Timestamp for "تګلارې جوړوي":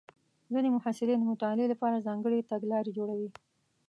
2.51-3.29